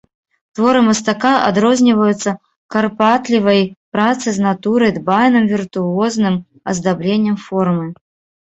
Творы 0.59 0.79
мастака 0.85 1.33
адрозніваюцца 1.49 2.33
карпатлівай 2.75 3.61
працай 3.97 4.31
з 4.39 4.47
натурай, 4.47 4.91
дбайным, 4.99 5.43
віртуозным 5.55 6.41
аздабленнем 6.75 7.35
формы. 7.47 7.87